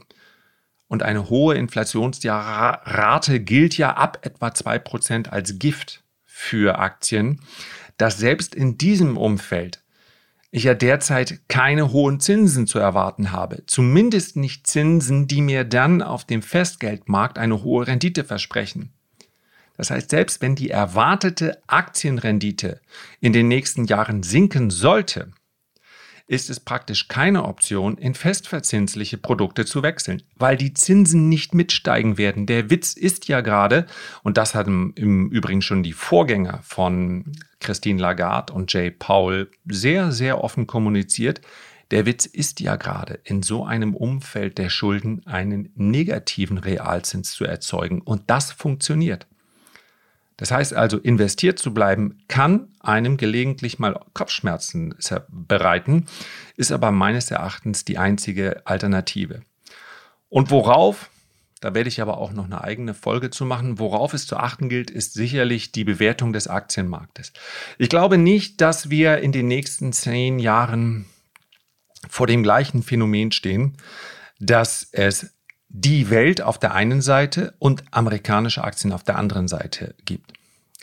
Und 0.88 1.04
eine 1.04 1.30
hohe 1.30 1.56
Inflationsrate 1.56 3.40
gilt 3.40 3.78
ja 3.78 3.96
ab 3.96 4.20
etwa 4.24 4.48
2% 4.50 5.30
als 5.30 5.58
Gift 5.58 6.04
für 6.26 6.80
Aktien, 6.80 7.40
dass 7.96 8.18
selbst 8.18 8.54
in 8.54 8.78
diesem 8.78 9.16
Umfeld 9.16 9.81
ich 10.52 10.66
ja 10.66 10.74
derzeit 10.74 11.40
keine 11.48 11.94
hohen 11.94 12.20
Zinsen 12.20 12.68
zu 12.68 12.78
erwarten 12.78 13.32
habe. 13.32 13.64
Zumindest 13.68 14.36
nicht 14.36 14.68
Zinsen, 14.68 15.28
die 15.28 15.42
mir 15.42 15.64
dann 15.64 16.02
auf 16.02 16.26
dem 16.26 16.42
Festgeldmarkt 16.42 17.38
eine 17.38 17.64
hohe 17.64 17.88
Rendite 17.88 18.26
versprechen. 18.26 18.92
Das 19.78 19.90
heißt, 19.90 20.10
selbst 20.10 20.42
wenn 20.42 20.56
die 20.56 20.70
erwartete 20.70 21.58
Aktienrendite 21.68 22.82
in 23.22 23.32
den 23.34 23.48
nächsten 23.48 23.86
Jahren 23.86 24.22
sinken 24.22 24.70
sollte, 24.70 25.32
ist 26.32 26.50
es 26.50 26.62
praktisch 26.62 27.10
keine 27.10 27.44
Option, 27.44 27.98
in 27.98 28.14
festverzinsliche 28.14 29.18
Produkte 29.18 29.66
zu 29.66 29.84
wechseln, 29.84 30.24
weil 30.38 30.56
die 30.56 30.74
Zinsen 30.74 31.28
nicht 31.28 31.54
mitsteigen 31.54 32.18
werden. 32.18 32.46
Der 32.46 32.70
Witz 32.70 32.94
ist 32.94 33.28
ja 33.28 33.42
gerade, 33.42 33.86
und 34.24 34.38
das 34.38 34.56
hatten 34.56 34.94
im 34.96 35.30
Übrigen 35.30 35.62
schon 35.62 35.84
die 35.84 35.92
Vorgänger 35.92 36.62
von 36.64 37.34
Christine 37.60 38.02
Lagarde 38.02 38.54
und 38.54 38.72
Jay 38.72 38.92
Powell 38.92 39.52
sehr, 39.66 40.14
sehr 40.14 40.42
offen 40.42 40.68
kommuniziert, 40.68 41.42
der 41.92 42.06
Witz 42.06 42.26
ist 42.26 42.62
ja 42.62 42.78
gerade, 42.78 43.20
in 43.26 43.44
so 43.44 43.66
einem 43.66 43.94
Umfeld 43.94 44.58
der 44.58 44.70
Schulden 44.70 45.28
einen 45.28 45.74
negativen 45.76 46.60
Realzins 46.60 47.34
zu 47.34 47.44
erzeugen. 47.44 48.00
Und 48.00 48.30
das 48.30 48.54
funktioniert. 48.54 49.28
Das 50.38 50.52
heißt 50.52 50.74
also, 50.74 50.98
investiert 50.98 51.60
zu 51.60 51.74
bleiben 51.74 52.24
kann 52.28 52.70
einem 52.80 53.18
gelegentlich 53.18 53.78
mal 53.80 54.00
Kopfschmerzen 54.14 54.96
bereiten, 55.30 56.08
ist 56.56 56.72
aber 56.72 56.92
meines 56.92 57.30
Erachtens 57.30 57.86
die 57.86 57.98
einzige 57.98 58.66
Alternative. 58.66 59.42
Und 60.30 60.50
worauf, 60.50 61.10
da 61.60 61.76
werde 61.76 61.90
ich 61.90 62.02
aber 62.02 62.18
auch 62.18 62.32
noch 62.32 62.46
eine 62.46 62.64
eigene 62.64 62.94
Folge 62.94 63.30
zu 63.30 63.46
machen, 63.46 63.78
worauf 63.78 64.14
es 64.14 64.26
zu 64.26 64.38
achten 64.38 64.68
gilt, 64.68 64.90
ist 64.90 65.14
sicherlich 65.14 65.72
die 65.74 65.84
Bewertung 65.84 66.34
des 66.34 66.48
Aktienmarktes. 66.48 67.34
Ich 67.78 67.90
glaube 67.90 68.18
nicht, 68.18 68.62
dass 68.62 68.90
wir 68.90 69.20
in 69.20 69.32
den 69.32 69.48
nächsten 69.48 69.94
zehn 69.94 70.40
Jahren 70.40 71.06
vor 72.10 72.26
dem 72.26 72.42
gleichen 72.42 72.82
Phänomen 72.82 73.32
stehen, 73.32 73.78
dass 74.40 74.88
es 74.92 75.36
die 75.74 76.10
Welt 76.10 76.42
auf 76.42 76.60
der 76.60 76.74
einen 76.74 77.02
Seite 77.02 77.54
und 77.58 77.84
amerikanische 77.92 78.64
Aktien 78.64 78.92
auf 78.92 79.04
der 79.04 79.18
anderen 79.18 79.48
Seite 79.48 79.96
gibt. 80.06 80.34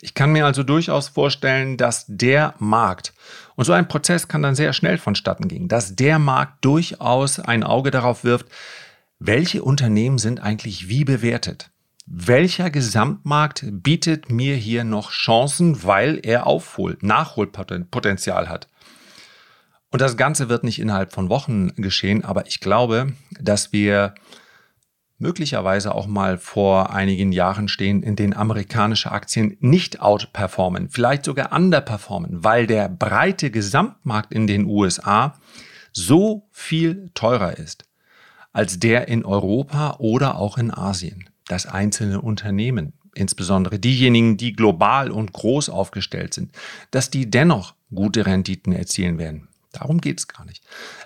Ich 0.01 0.15
kann 0.15 0.33
mir 0.33 0.47
also 0.47 0.63
durchaus 0.63 1.09
vorstellen, 1.09 1.77
dass 1.77 2.05
der 2.09 2.55
Markt, 2.59 3.13
und 3.57 3.65
so 3.65 3.73
ein 3.73 3.89
Prozess 3.89 4.29
kann 4.29 4.43
dann 4.43 4.55
sehr 4.55 4.73
schnell 4.73 4.97
vonstatten 4.97 5.49
gehen, 5.49 5.69
dass 5.69 5.97
der 5.97 6.19
Markt 6.19 6.65
durchaus 6.65 7.41
ein 7.41 7.65
Auge 7.65 7.91
darauf 7.91 8.25
wirft, 8.25 8.47
welche 9.19 9.63
Unternehmen 9.63 10.19
sind 10.19 10.41
eigentlich 10.41 10.89
wie 10.89 11.05
bewertet. 11.05 11.71
Welcher 12.07 12.71
Gesamtmarkt 12.71 13.67
bietet 13.71 14.31
mir 14.31 14.57
hier 14.57 14.85
noch 14.85 15.11
Chancen, 15.11 15.83
weil 15.83 16.21
er 16.23 16.47
Aufhol-, 16.47 16.97
Nachholpotenzial 17.03 18.49
hat? 18.49 18.69
Und 19.91 20.01
das 20.01 20.17
Ganze 20.17 20.49
wird 20.49 20.65
nicht 20.65 20.79
innerhalb 20.79 21.13
von 21.13 21.29
Wochen 21.29 21.75
geschehen, 21.77 22.25
aber 22.25 22.47
ich 22.47 22.61
glaube, 22.61 23.13
dass 23.41 23.73
wir 23.73 24.15
möglicherweise 25.19 25.95
auch 25.95 26.07
mal 26.07 26.39
vor 26.39 26.91
einigen 26.91 27.33
Jahren 27.33 27.69
stehen, 27.69 28.03
in 28.03 28.17
denen 28.17 28.35
amerikanische 28.35 29.11
Aktien 29.11 29.57
nicht 29.61 30.01
outperformen, 30.01 30.89
vielleicht 30.89 31.25
sogar 31.25 31.53
underperformen, 31.53 32.45
weil 32.45 32.67
der 32.67 32.89
breite 32.89 33.51
Gesamtmarkt 33.51 34.33
in 34.33 34.47
den 34.47 34.67
USA 34.67 35.35
so 35.93 36.49
viel 36.53 37.11
teurer 37.15 37.59
ist 37.59 37.89
als 38.53 38.79
der 38.81 39.09
in 39.09 39.25
Europa 39.25 39.97
oder 39.99 40.37
auch 40.37 40.59
in 40.59 40.73
Asien. 40.73 41.29
Dass 41.47 41.67
einzelne 41.67 42.21
Unternehmen, 42.21 42.93
insbesondere 43.15 43.79
diejenigen, 43.79 44.37
die 44.37 44.53
global 44.53 45.11
und 45.11 45.33
groß 45.33 45.69
aufgestellt 45.71 46.35
sind, 46.35 46.53
dass 46.91 47.11
die 47.11 47.31
dennoch 47.31 47.75
gute 47.95 48.27
Renditen 48.27 48.73
erzielen 48.73 49.19
werden. 49.19 49.49
Darum 49.73 50.01
geht 50.01 50.19
es 50.19 50.29
gar 50.29 50.45
nicht. 50.45 50.65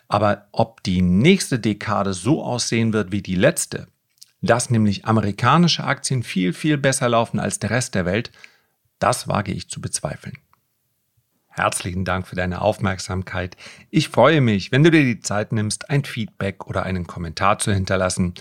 Aber 0.08 0.46
ob 0.52 0.82
die 0.82 1.02
nächste 1.02 1.58
Dekade 1.58 2.12
so 2.12 2.42
aussehen 2.42 2.92
wird 2.92 3.12
wie 3.12 3.22
die 3.22 3.34
letzte, 3.34 3.88
dass 4.42 4.70
nämlich 4.70 5.06
amerikanische 5.06 5.84
Aktien 5.84 6.22
viel, 6.22 6.52
viel 6.52 6.76
besser 6.76 7.08
laufen 7.08 7.40
als 7.40 7.58
der 7.58 7.70
Rest 7.70 7.94
der 7.94 8.04
Welt, 8.04 8.30
das 8.98 9.28
wage 9.28 9.52
ich 9.52 9.68
zu 9.68 9.80
bezweifeln. 9.80 10.38
Herzlichen 11.48 12.04
Dank 12.04 12.26
für 12.26 12.36
deine 12.36 12.62
Aufmerksamkeit. 12.62 13.56
Ich 13.90 14.08
freue 14.08 14.40
mich, 14.40 14.72
wenn 14.72 14.84
du 14.84 14.90
dir 14.90 15.04
die 15.04 15.20
Zeit 15.20 15.52
nimmst, 15.52 15.90
ein 15.90 16.04
Feedback 16.04 16.66
oder 16.66 16.84
einen 16.84 17.06
Kommentar 17.06 17.58
zu 17.58 17.72
hinterlassen. 17.72 18.34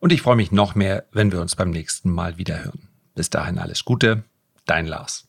Und 0.00 0.12
ich 0.12 0.22
freue 0.22 0.36
mich 0.36 0.50
noch 0.50 0.74
mehr, 0.74 1.04
wenn 1.12 1.30
wir 1.30 1.40
uns 1.40 1.56
beim 1.56 1.70
nächsten 1.70 2.10
Mal 2.10 2.38
wieder 2.38 2.64
hören. 2.64 2.88
Bis 3.14 3.28
dahin 3.28 3.58
alles 3.58 3.84
Gute, 3.84 4.24
dein 4.66 4.86
Lars. 4.86 5.26